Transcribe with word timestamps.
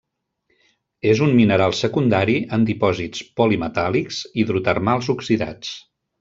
És 1.11 1.19
un 1.25 1.33
mineral 1.39 1.75
secundari 1.79 2.37
en 2.57 2.65
dipòsits 2.71 3.23
polimetàl·lics 3.43 4.23
hidrotermals 4.45 5.13
oxidats. 5.17 5.77